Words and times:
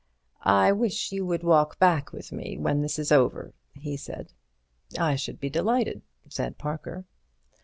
"I 0.41 0.71
wish 0.71 1.11
you 1.11 1.27
would 1.27 1.43
walk 1.43 1.77
back 1.77 2.11
with 2.11 2.31
me 2.31 2.57
when 2.57 2.81
this 2.81 2.97
is 2.97 3.11
over," 3.11 3.53
he 3.75 3.95
said. 3.97 4.33
"I 4.97 5.15
should 5.15 5.39
be 5.39 5.51
delighted," 5.51 6.01
said 6.27 6.57
Parker. 6.57 7.05